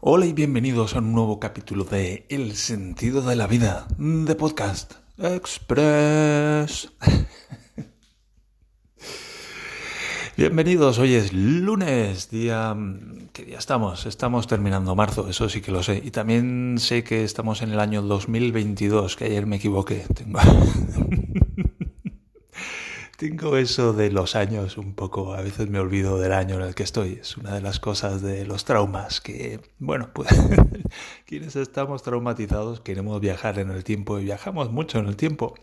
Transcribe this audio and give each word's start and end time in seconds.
Hola 0.00 0.26
y 0.26 0.32
bienvenidos 0.32 0.94
a 0.94 1.00
un 1.00 1.12
nuevo 1.12 1.40
capítulo 1.40 1.82
de 1.82 2.24
El 2.28 2.54
sentido 2.54 3.20
de 3.20 3.34
la 3.34 3.48
vida 3.48 3.88
de 3.98 4.32
Podcast 4.36 4.92
Express. 5.18 6.92
Bienvenidos, 10.36 11.00
hoy 11.00 11.14
es 11.14 11.32
lunes, 11.32 12.30
día... 12.30 12.76
¿Qué 13.32 13.44
día 13.44 13.58
estamos? 13.58 14.06
Estamos 14.06 14.46
terminando 14.46 14.94
marzo, 14.94 15.28
eso 15.28 15.48
sí 15.48 15.60
que 15.60 15.72
lo 15.72 15.82
sé. 15.82 16.00
Y 16.04 16.12
también 16.12 16.76
sé 16.78 17.02
que 17.02 17.24
estamos 17.24 17.60
en 17.62 17.72
el 17.72 17.80
año 17.80 18.00
2022, 18.00 19.16
que 19.16 19.24
ayer 19.24 19.46
me 19.46 19.56
equivoqué. 19.56 20.04
Tengo... 20.14 20.38
Tengo 23.18 23.56
eso 23.56 23.94
de 23.94 24.12
los 24.12 24.36
años 24.36 24.78
un 24.78 24.94
poco, 24.94 25.34
a 25.34 25.40
veces 25.40 25.68
me 25.68 25.80
olvido 25.80 26.20
del 26.20 26.32
año 26.32 26.54
en 26.54 26.62
el 26.62 26.76
que 26.76 26.84
estoy. 26.84 27.18
Es 27.20 27.36
una 27.36 27.52
de 27.52 27.60
las 27.60 27.80
cosas 27.80 28.22
de 28.22 28.46
los 28.46 28.64
traumas 28.64 29.20
que, 29.20 29.58
bueno, 29.80 30.10
pues 30.12 30.28
quienes 31.26 31.56
estamos 31.56 32.04
traumatizados 32.04 32.80
queremos 32.80 33.20
viajar 33.20 33.58
en 33.58 33.72
el 33.72 33.82
tiempo 33.82 34.20
y 34.20 34.24
viajamos 34.24 34.70
mucho 34.70 35.00
en 35.00 35.06
el 35.06 35.16
tiempo. 35.16 35.54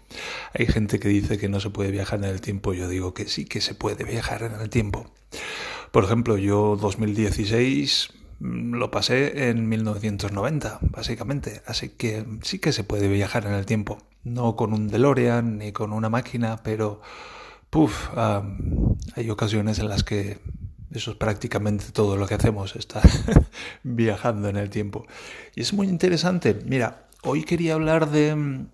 Hay 0.53 0.65
gente 0.65 0.99
que 0.99 1.07
dice 1.07 1.37
que 1.37 1.47
no 1.47 1.61
se 1.61 1.69
puede 1.69 1.91
viajar 1.91 2.19
en 2.19 2.25
el 2.25 2.41
tiempo, 2.41 2.73
yo 2.73 2.89
digo 2.89 3.13
que 3.13 3.29
sí 3.29 3.45
que 3.45 3.61
se 3.61 3.73
puede 3.73 4.03
viajar 4.03 4.43
en 4.43 4.59
el 4.59 4.69
tiempo. 4.69 5.05
Por 5.91 6.03
ejemplo, 6.03 6.35
yo 6.35 6.75
2016 6.75 8.09
mm, 8.39 8.73
lo 8.73 8.91
pasé 8.91 9.47
en 9.47 9.69
1990, 9.69 10.79
básicamente, 10.81 11.61
así 11.65 11.87
que 11.87 12.25
sí 12.41 12.59
que 12.59 12.73
se 12.73 12.83
puede 12.83 13.07
viajar 13.07 13.45
en 13.45 13.53
el 13.53 13.65
tiempo. 13.65 13.99
No 14.25 14.57
con 14.57 14.73
un 14.73 14.89
DeLorean 14.89 15.59
ni 15.59 15.71
con 15.71 15.93
una 15.93 16.09
máquina, 16.09 16.57
pero 16.61 16.99
Hay 19.15 19.29
ocasiones 19.29 19.79
en 19.79 19.89
las 19.89 20.05
que 20.05 20.37
eso 20.91 21.11
es 21.11 21.17
prácticamente 21.17 21.85
todo 21.91 22.15
lo 22.15 22.25
que 22.25 22.35
hacemos, 22.35 22.77
estar 22.77 23.03
viajando 23.83 24.47
en 24.47 24.55
el 24.55 24.69
tiempo. 24.69 25.05
Y 25.55 25.61
es 25.61 25.73
muy 25.73 25.87
interesante. 25.87 26.57
Mira, 26.65 27.07
hoy 27.23 27.43
quería 27.43 27.73
hablar 27.73 28.09
de, 28.11 28.65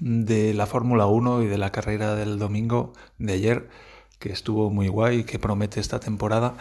de 0.00 0.54
la 0.54 0.64
Fórmula 0.64 1.04
1 1.06 1.42
y 1.42 1.46
de 1.46 1.58
la 1.58 1.72
carrera 1.72 2.14
del 2.14 2.38
domingo 2.38 2.94
de 3.18 3.34
ayer, 3.34 3.68
que 4.18 4.32
estuvo 4.32 4.70
muy 4.70 4.88
guay, 4.88 5.24
que 5.24 5.38
promete 5.38 5.80
esta 5.80 6.00
temporada. 6.00 6.54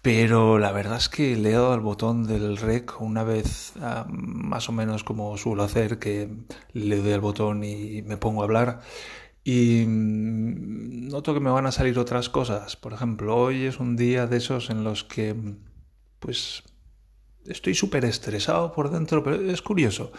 Pero 0.00 0.58
la 0.58 0.72
verdad 0.72 0.96
es 0.96 1.10
que 1.10 1.36
le 1.36 1.50
he 1.50 1.52
dado 1.52 1.72
al 1.72 1.80
botón 1.80 2.26
del 2.26 2.56
rec 2.56 3.00
una 3.02 3.22
vez, 3.22 3.74
más 4.08 4.68
o 4.68 4.72
menos 4.72 5.04
como 5.04 5.36
suelo 5.36 5.62
hacer, 5.62 5.98
que 5.98 6.28
le 6.72 6.96
doy 6.96 7.12
al 7.12 7.20
botón 7.20 7.64
y 7.64 8.00
me 8.00 8.16
pongo 8.16 8.40
a 8.40 8.44
hablar. 8.44 8.80
Y 9.44 9.84
mm, 9.86 11.08
noto 11.08 11.34
que 11.34 11.40
me 11.40 11.50
van 11.50 11.66
a 11.66 11.72
salir 11.72 11.98
otras 11.98 12.28
cosas. 12.28 12.76
Por 12.76 12.92
ejemplo, 12.92 13.36
hoy 13.36 13.64
es 13.64 13.80
un 13.80 13.96
día 13.96 14.26
de 14.26 14.36
esos 14.36 14.70
en 14.70 14.84
los 14.84 15.04
que, 15.04 15.34
pues, 16.18 16.62
estoy 17.46 17.74
súper 17.74 18.04
estresado 18.04 18.72
por 18.72 18.90
dentro, 18.90 19.22
pero 19.22 19.50
es 19.50 19.62
curioso. 19.62 20.12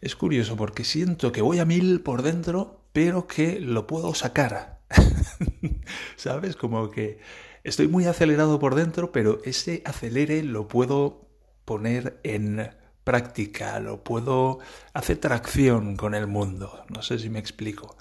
Es 0.00 0.16
curioso 0.16 0.56
porque 0.56 0.84
siento 0.84 1.32
que 1.32 1.42
voy 1.42 1.58
a 1.58 1.64
mil 1.64 2.00
por 2.00 2.22
dentro, 2.22 2.82
pero 2.92 3.26
que 3.26 3.60
lo 3.60 3.86
puedo 3.86 4.14
sacar. 4.14 4.80
¿Sabes? 6.16 6.56
Como 6.56 6.90
que 6.90 7.18
estoy 7.64 7.88
muy 7.88 8.04
acelerado 8.04 8.58
por 8.58 8.74
dentro, 8.74 9.12
pero 9.12 9.40
ese 9.44 9.82
acelere 9.84 10.42
lo 10.42 10.68
puedo 10.68 11.28
poner 11.64 12.20
en 12.22 12.70
práctica, 13.04 13.78
lo 13.80 14.02
puedo 14.02 14.58
hacer 14.92 15.18
tracción 15.18 15.96
con 15.96 16.14
el 16.14 16.26
mundo. 16.26 16.84
No 16.88 17.02
sé 17.02 17.18
si 17.18 17.30
me 17.30 17.38
explico. 17.38 17.96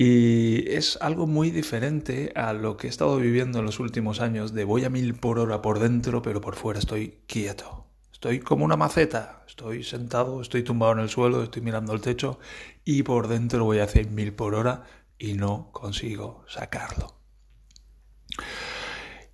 Y 0.00 0.70
es 0.70 0.96
algo 1.00 1.26
muy 1.26 1.50
diferente 1.50 2.30
a 2.36 2.52
lo 2.52 2.76
que 2.76 2.86
he 2.86 2.90
estado 2.90 3.16
viviendo 3.16 3.58
en 3.58 3.64
los 3.64 3.80
últimos 3.80 4.20
años 4.20 4.54
de 4.54 4.62
voy 4.62 4.84
a 4.84 4.90
mil 4.90 5.14
por 5.14 5.40
hora 5.40 5.60
por 5.60 5.80
dentro, 5.80 6.22
pero 6.22 6.40
por 6.40 6.54
fuera 6.54 6.78
estoy 6.78 7.18
quieto. 7.26 7.84
Estoy 8.12 8.38
como 8.38 8.64
una 8.64 8.76
maceta, 8.76 9.42
estoy 9.48 9.82
sentado, 9.82 10.40
estoy 10.40 10.62
tumbado 10.62 10.92
en 10.92 11.00
el 11.00 11.08
suelo, 11.08 11.42
estoy 11.42 11.62
mirando 11.62 11.94
el 11.94 12.00
techo 12.00 12.38
y 12.84 13.02
por 13.02 13.26
dentro 13.26 13.64
voy 13.64 13.80
a 13.80 13.84
hacer 13.84 14.08
mil 14.08 14.32
por 14.32 14.54
hora 14.54 14.84
y 15.18 15.34
no 15.34 15.72
consigo 15.72 16.44
sacarlo. 16.46 17.16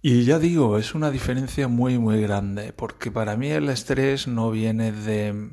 Y 0.00 0.24
ya 0.24 0.38
digo, 0.38 0.78
es 0.78 0.94
una 0.94 1.10
diferencia 1.10 1.68
muy 1.68 1.98
muy 1.98 2.22
grande, 2.22 2.72
porque 2.72 3.10
para 3.10 3.36
mí 3.36 3.50
el 3.50 3.68
estrés 3.68 4.28
no 4.28 4.50
viene 4.50 4.92
de 4.92 5.50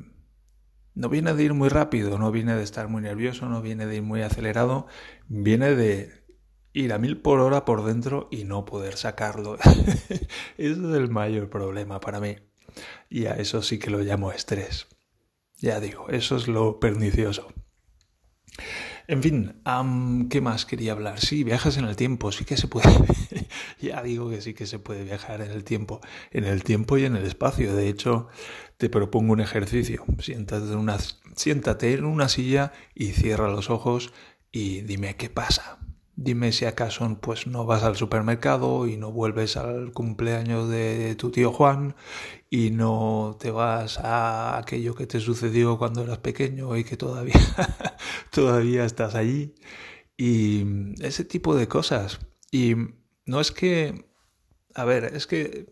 no 0.94 1.08
viene 1.08 1.34
de 1.34 1.42
ir 1.42 1.54
muy 1.54 1.68
rápido, 1.68 2.18
no 2.18 2.30
viene 2.30 2.54
de 2.54 2.62
estar 2.62 2.88
muy 2.88 3.02
nervioso, 3.02 3.48
no 3.48 3.62
viene 3.62 3.86
de 3.86 3.96
ir 3.96 4.02
muy 4.02 4.22
acelerado, 4.22 4.86
viene 5.28 5.74
de 5.74 6.22
ir 6.72 6.92
a 6.92 6.98
mil 6.98 7.20
por 7.20 7.40
hora 7.40 7.64
por 7.64 7.84
dentro 7.84 8.28
y 8.30 8.44
no 8.44 8.64
poder 8.64 8.96
sacarlo. 8.96 9.56
Ese 9.64 10.26
es 10.58 10.78
el 10.78 11.10
mayor 11.10 11.48
problema 11.50 12.00
para 12.00 12.20
mí. 12.20 12.36
Y 13.10 13.26
a 13.26 13.32
eso 13.32 13.62
sí 13.62 13.78
que 13.78 13.90
lo 13.90 14.00
llamo 14.00 14.32
estrés. 14.32 14.86
Ya 15.58 15.80
digo, 15.80 16.08
eso 16.08 16.36
es 16.36 16.48
lo 16.48 16.80
pernicioso. 16.80 17.52
En 19.08 19.22
fin, 19.22 19.54
¿qué 20.30 20.40
más 20.40 20.64
quería 20.64 20.92
hablar? 20.92 21.20
Sí, 21.20 21.44
viajes 21.44 21.76
en 21.76 21.84
el 21.84 21.96
tiempo, 21.96 22.32
sí 22.32 22.44
que 22.44 22.56
se 22.56 22.68
puede. 22.68 22.92
ya 23.80 24.02
digo 24.02 24.30
que 24.30 24.40
sí 24.40 24.54
que 24.54 24.66
se 24.66 24.78
puede 24.78 25.04
viajar 25.04 25.40
en 25.40 25.50
el 25.50 25.64
tiempo, 25.64 26.00
en 26.30 26.44
el 26.44 26.62
tiempo 26.62 26.98
y 26.98 27.04
en 27.04 27.16
el 27.16 27.24
espacio. 27.24 27.74
De 27.74 27.88
hecho, 27.88 28.28
te 28.76 28.88
propongo 28.88 29.32
un 29.32 29.40
ejercicio. 29.40 30.04
Siéntate 30.20 30.66
en 30.66 30.78
una, 30.78 30.98
siéntate 31.34 31.92
en 31.94 32.04
una 32.04 32.28
silla 32.28 32.72
y 32.94 33.08
cierra 33.08 33.48
los 33.48 33.70
ojos 33.70 34.12
y 34.52 34.82
dime 34.82 35.16
qué 35.16 35.30
pasa. 35.30 35.81
Dime 36.14 36.52
si 36.52 36.66
acaso 36.66 37.18
pues 37.20 37.46
no 37.46 37.64
vas 37.64 37.82
al 37.82 37.96
supermercado 37.96 38.86
y 38.86 38.96
no 38.98 39.10
vuelves 39.12 39.56
al 39.56 39.92
cumpleaños 39.92 40.68
de 40.68 41.14
tu 41.16 41.30
tío 41.30 41.52
Juan 41.52 41.96
y 42.50 42.70
no 42.70 43.36
te 43.40 43.50
vas 43.50 43.98
a 43.98 44.58
aquello 44.58 44.94
que 44.94 45.06
te 45.06 45.20
sucedió 45.20 45.78
cuando 45.78 46.02
eras 46.02 46.18
pequeño 46.18 46.76
y 46.76 46.84
que 46.84 46.96
todavía 46.98 47.34
todavía 48.30 48.84
estás 48.84 49.14
allí 49.14 49.54
y 50.16 50.64
ese 51.02 51.24
tipo 51.24 51.54
de 51.56 51.68
cosas. 51.68 52.20
Y 52.50 52.74
no 53.26 53.40
es 53.40 53.50
que 53.52 54.06
a 54.74 54.84
ver, 54.84 55.04
es 55.04 55.26
que 55.26 55.66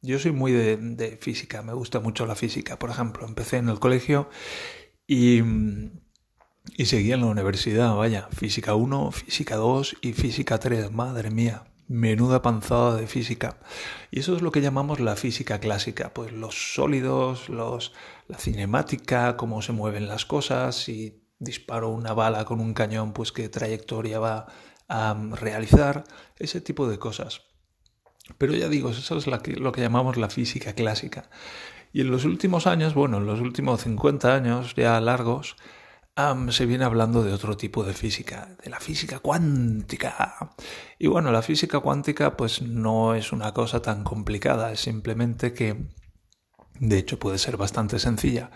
yo 0.00 0.18
soy 0.18 0.32
muy 0.32 0.52
de, 0.52 0.76
de 0.76 1.16
física, 1.18 1.62
me 1.62 1.72
gusta 1.74 2.00
mucho 2.00 2.26
la 2.26 2.34
física. 2.34 2.78
Por 2.78 2.90
ejemplo, 2.90 3.26
empecé 3.26 3.58
en 3.58 3.68
el 3.68 3.78
colegio 3.78 4.28
y 5.06 5.42
y 6.76 6.86
seguía 6.86 7.14
en 7.14 7.20
la 7.20 7.26
universidad, 7.26 7.94
vaya, 7.96 8.28
física 8.32 8.74
1, 8.74 9.10
física 9.12 9.56
2 9.56 9.96
y 10.00 10.12
física 10.12 10.58
3, 10.58 10.90
madre 10.92 11.30
mía, 11.30 11.64
menuda 11.88 12.40
panzada 12.40 12.96
de 12.96 13.06
física. 13.06 13.58
Y 14.10 14.20
eso 14.20 14.36
es 14.36 14.42
lo 14.42 14.52
que 14.52 14.60
llamamos 14.60 15.00
la 15.00 15.16
física 15.16 15.58
clásica, 15.58 16.14
pues 16.14 16.32
los 16.32 16.74
sólidos, 16.74 17.48
los, 17.48 17.92
la 18.28 18.38
cinemática, 18.38 19.36
cómo 19.36 19.60
se 19.62 19.72
mueven 19.72 20.08
las 20.08 20.24
cosas, 20.24 20.76
si 20.76 21.22
disparo 21.38 21.90
una 21.90 22.14
bala 22.14 22.44
con 22.44 22.60
un 22.60 22.72
cañón, 22.74 23.12
pues 23.12 23.32
qué 23.32 23.48
trayectoria 23.48 24.18
va 24.18 24.46
a 24.88 25.14
realizar, 25.32 26.04
ese 26.38 26.60
tipo 26.60 26.88
de 26.88 26.98
cosas. 26.98 27.42
Pero 28.38 28.54
ya 28.54 28.68
digo, 28.68 28.90
eso 28.90 29.18
es 29.18 29.26
lo 29.26 29.72
que 29.72 29.80
llamamos 29.80 30.16
la 30.16 30.30
física 30.30 30.74
clásica. 30.74 31.28
Y 31.92 32.00
en 32.00 32.10
los 32.10 32.24
últimos 32.24 32.66
años, 32.66 32.94
bueno, 32.94 33.18
en 33.18 33.26
los 33.26 33.40
últimos 33.40 33.82
50 33.82 34.34
años 34.34 34.74
ya 34.76 34.98
largos, 35.00 35.56
se 36.50 36.66
viene 36.66 36.84
hablando 36.84 37.22
de 37.22 37.32
otro 37.32 37.56
tipo 37.56 37.84
de 37.84 37.94
física, 37.94 38.56
de 38.62 38.70
la 38.70 38.80
física 38.80 39.20
cuántica. 39.20 40.54
Y 40.98 41.06
bueno, 41.06 41.32
la 41.32 41.42
física 41.42 41.80
cuántica 41.80 42.36
pues 42.36 42.60
no 42.60 43.14
es 43.14 43.32
una 43.32 43.54
cosa 43.54 43.80
tan 43.80 44.04
complicada, 44.04 44.72
es 44.72 44.80
simplemente 44.80 45.54
que, 45.54 45.88
de 46.78 46.98
hecho 46.98 47.18
puede 47.18 47.38
ser 47.38 47.56
bastante 47.56 47.98
sencilla, 47.98 48.50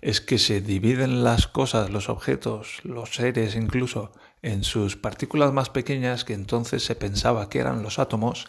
es 0.00 0.20
que 0.20 0.38
se 0.38 0.60
dividen 0.60 1.24
las 1.24 1.46
cosas, 1.46 1.90
los 1.90 2.08
objetos, 2.08 2.80
los 2.84 3.14
seres 3.14 3.54
incluso, 3.54 4.12
en 4.42 4.64
sus 4.64 4.96
partículas 4.96 5.52
más 5.52 5.70
pequeñas 5.70 6.24
que 6.24 6.34
entonces 6.34 6.84
se 6.84 6.94
pensaba 6.94 7.48
que 7.48 7.58
eran 7.58 7.82
los 7.82 7.98
átomos 7.98 8.46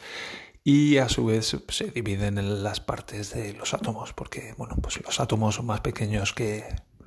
y 0.63 0.97
a 0.97 1.09
su 1.09 1.25
vez 1.25 1.57
se 1.69 1.91
dividen 1.91 2.37
en 2.37 2.63
las 2.63 2.79
partes 2.79 3.33
de 3.33 3.53
los 3.53 3.73
átomos, 3.73 4.13
porque 4.13 4.53
bueno, 4.58 4.75
pues 4.81 5.01
los 5.05 5.19
átomos 5.19 5.55
son 5.55 5.67
más 5.67 5.81
pequeños 5.81 6.34
que 6.34 6.66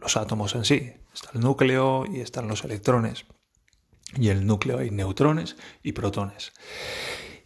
los 0.08 0.16
átomos 0.16 0.54
en 0.54 0.64
sí. 0.64 0.92
Está 1.12 1.32
el 1.34 1.40
núcleo 1.40 2.06
y 2.10 2.20
están 2.20 2.48
los 2.48 2.64
electrones. 2.64 3.26
Y 4.16 4.30
en 4.30 4.38
el 4.38 4.46
núcleo 4.46 4.78
hay 4.78 4.90
neutrones 4.90 5.56
y 5.82 5.92
protones. 5.92 6.52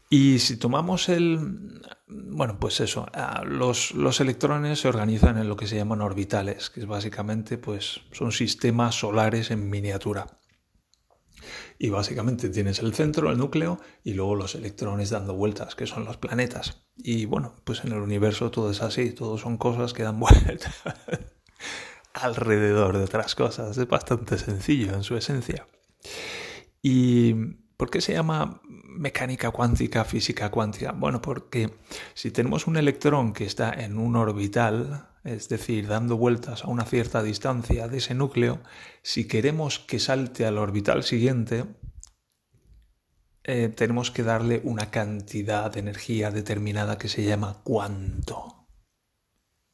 Y 0.09 0.39
si 0.39 0.57
tomamos 0.59 1.09
el... 1.09 1.81
Bueno, 2.07 2.59
pues 2.61 2.79
eso, 2.79 3.07
los, 3.47 3.93
los, 3.95 4.21
electrones 4.21 4.79
se 4.81 4.89
organizan 4.89 5.39
en 5.39 5.49
lo 5.49 5.57
que 5.57 5.67
se 5.67 5.77
llaman 5.77 6.03
orbitales, 6.03 6.71
que 6.71 6.81
es 6.81 6.87
básicamente 6.87 7.59
pues 7.59 8.03
son 8.13 8.31
sistemas 8.31 8.95
solares 8.95 9.51
en 9.51 9.69
miniatura. 9.69 10.39
Y 11.81 11.89
básicamente 11.89 12.49
tienes 12.49 12.79
el 12.79 12.95
centro, 12.95 13.29
el 13.29 13.39
núcleo, 13.39 13.81
y 14.05 14.13
luego 14.13 14.37
los 14.37 14.55
electrones 14.55 15.11
dando 15.11 15.35
vueltas, 15.35 15.75
que 15.75 15.89
son 15.89 16.05
los 16.05 16.17
planetas. 16.17 16.85
Y 16.97 17.25
bueno, 17.25 17.57
pues 17.65 17.83
en 17.83 17.91
el 17.91 17.99
universo 17.99 18.53
todo 18.53 18.71
es 18.71 18.83
así, 18.83 19.11
todo 19.11 19.37
son 19.37 19.57
cosas 19.57 19.93
que 19.93 20.05
dan 20.05 20.21
vueltas 20.21 20.77
alrededor 22.25 22.99
de 22.99 23.05
otras 23.05 23.35
cosas. 23.35 23.77
Es 23.77 23.89
bastante 23.89 24.39
sencillo 24.39 24.95
en 24.95 25.03
su 25.03 25.17
esencia. 25.17 25.67
¿Y 26.81 27.35
por 27.77 27.91
qué 27.91 28.01
se 28.01 28.13
llama 28.13 28.61
mecánica 28.65 29.51
cuántica, 29.51 30.05
física 30.05 30.51
cuántica? 30.51 30.93
Bueno, 30.93 31.23
porque 31.23 31.79
si 32.15 32.31
tenemos 32.31 32.67
un 32.67 32.77
electrón 32.77 33.33
que 33.33 33.45
está 33.45 33.73
en 33.73 33.99
un 33.99 34.17
orbital, 34.17 35.09
es 35.25 35.49
decir, 35.49 35.87
dando 35.87 36.17
vueltas 36.17 36.65
a 36.65 36.69
una 36.69 36.85
cierta 36.85 37.23
distancia 37.23 37.89
de 37.89 37.99
ese 37.99 38.15
núcleo, 38.15 38.61
si 39.03 39.27
queremos 39.27 39.79
que 39.79 39.99
salte 39.99 40.47
al 40.47 40.59
orbital 40.59 41.05
siguiente, 41.05 41.65
eh, 43.45 43.69
tenemos 43.69 44.11
que 44.11 44.23
darle 44.23 44.61
una 44.65 44.91
cantidad 44.91 45.71
de 45.73 45.81
energía 45.81 46.31
determinada 46.31 46.99
que 46.99 47.09
se 47.09 47.25
llama 47.25 47.61
cuánto. 47.65 48.62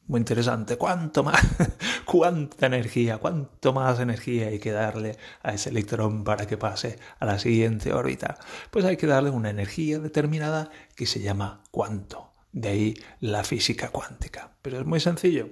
Muy 0.09 0.21
interesante. 0.21 0.79
¿Cuánto 0.79 1.23
más? 1.23 1.41
¿Cuánta 2.07 2.67
energía? 2.67 3.19
¿Cuánto 3.19 3.75
más 3.75 4.01
energía 4.01 4.49
hay 4.49 4.59
que 4.59 4.73
darle 4.73 5.19
a 5.43 5.53
ese 5.53 5.69
electrón 5.69 6.25
para 6.25 6.47
que 6.47 6.57
pase 6.57 6.99
a 7.21 7.27
la 7.27 7.39
siguiente 7.39 7.93
órbita? 7.93 8.39
Pues 8.71 8.87
hay 8.87 8.97
que 8.97 9.07
darle 9.07 9.29
una 9.29 9.51
energía 9.51 9.99
determinada 9.99 10.71
que 10.97 11.05
se 11.05 11.21
llama 11.21 11.63
cuánto. 11.71 12.33
De 12.53 12.69
ahí 12.71 12.95
la 13.21 13.45
física 13.45 13.91
cuántica. 13.91 14.57
Pero 14.63 14.81
es 14.81 14.87
muy 14.87 14.99
sencillo. 14.99 15.51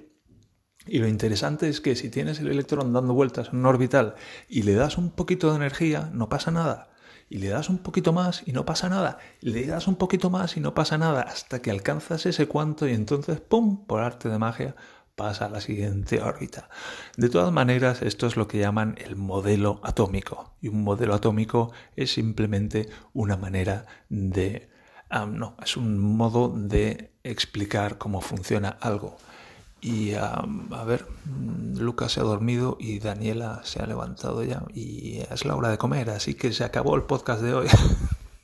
Y 0.87 0.97
lo 0.99 1.07
interesante 1.07 1.69
es 1.69 1.79
que 1.79 1.95
si 1.95 2.09
tienes 2.09 2.39
el 2.39 2.47
electrón 2.47 2.93
dando 2.93 3.13
vueltas 3.13 3.49
en 3.49 3.59
un 3.59 3.67
orbital 3.67 4.15
y 4.49 4.63
le 4.63 4.73
das 4.73 4.97
un 4.97 5.11
poquito 5.11 5.51
de 5.51 5.57
energía, 5.57 6.09
no 6.13 6.29
pasa 6.29 6.49
nada 6.49 6.89
y 7.29 7.39
le 7.39 7.49
das 7.49 7.69
un 7.69 7.79
poquito 7.79 8.13
más 8.13 8.43
y 8.45 8.53
no 8.53 8.65
pasa 8.65 8.89
nada, 8.89 9.19
y 9.41 9.49
le 9.49 9.65
das 9.65 9.87
un 9.87 9.95
poquito 9.95 10.29
más 10.29 10.57
y 10.57 10.59
no 10.59 10.73
pasa 10.73 10.97
nada, 10.97 11.21
hasta 11.21 11.61
que 11.61 11.71
alcanzas 11.71 12.25
ese 12.25 12.47
cuanto 12.47 12.87
y 12.87 12.93
entonces, 12.93 13.39
¡pum!, 13.39 13.85
por 13.85 14.01
arte 14.01 14.29
de 14.29 14.37
magia, 14.37 14.75
pasa 15.17 15.45
a 15.45 15.49
la 15.49 15.61
siguiente 15.61 16.21
órbita. 16.21 16.69
De 17.17 17.27
todas 17.27 17.51
maneras, 17.51 18.03
esto 18.03 18.27
es 18.27 18.37
lo 18.37 18.47
que 18.47 18.59
llaman 18.59 18.95
el 18.99 19.15
modelo 19.15 19.81
atómico. 19.83 20.53
Y 20.61 20.67
un 20.67 20.83
modelo 20.83 21.15
atómico 21.15 21.71
es 21.95 22.13
simplemente 22.13 22.87
una 23.13 23.35
manera 23.35 23.87
de... 24.09 24.69
no, 25.09 25.57
es 25.63 25.75
un 25.75 25.97
modo 25.97 26.49
de 26.49 27.13
explicar 27.23 27.97
cómo 27.97 28.21
funciona 28.21 28.69
algo. 28.79 29.17
Y 29.79 30.13
a 30.15 30.43
ver, 30.85 31.05
mm, 31.25 31.77
Lucas 31.77 32.13
se 32.13 32.19
ha 32.19 32.23
dormido 32.23 32.77
y 32.79 32.99
Daniela 32.99 33.61
se 33.63 33.81
ha 33.81 33.85
levantado 33.85 34.43
ya 34.43 34.63
y 34.73 35.19
es 35.31 35.45
la 35.45 35.55
hora 35.55 35.69
de 35.69 35.77
comer, 35.77 36.09
así 36.09 36.33
que 36.33 36.51
se 36.51 36.63
acabó 36.63 36.95
el 36.95 37.03
podcast 37.03 37.41
de 37.41 37.53
hoy. 37.53 37.67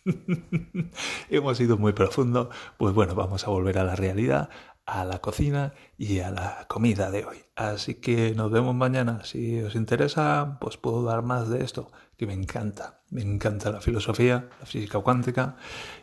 Hemos 1.30 1.60
ido 1.60 1.78
muy 1.78 1.94
profundo, 1.94 2.50
pues 2.78 2.94
bueno, 2.94 3.16
vamos 3.16 3.48
a 3.48 3.50
volver 3.50 3.78
a 3.80 3.84
la 3.84 3.96
realidad, 3.96 4.50
a 4.86 5.06
la 5.06 5.20
cocina 5.20 5.74
y 5.98 6.20
a 6.20 6.32
la 6.32 6.66
comida 6.68 7.10
de 7.10 7.26
hoy. 7.26 7.38
Así 7.56 7.96
que 7.96 8.36
nos 8.36 8.52
vemos 8.52 8.76
mañana. 8.76 9.24
Si 9.24 9.62
os 9.62 9.76
interesa, 9.76 10.58
pues 10.60 10.78
puedo 10.78 11.04
dar 11.04 11.24
más 11.24 11.50
de 11.50 11.64
esto, 11.64 11.92
que 12.18 12.28
me 12.28 12.34
encanta. 12.34 13.02
Me 13.10 13.22
encanta 13.22 13.72
la 13.72 13.82
filosofía, 13.82 14.50
la 14.60 14.66
física 14.66 15.00
cuántica 15.00 15.56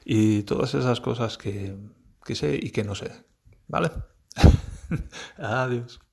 y 0.04 0.42
todas 0.44 0.74
esas 0.74 1.00
cosas 1.00 1.36
que, 1.38 1.76
que 2.24 2.34
sé 2.34 2.58
y 2.60 2.70
que 2.70 2.84
no 2.84 2.94
sé. 2.94 3.10
¿Vale? 3.68 3.90
Adiós. 5.38 6.09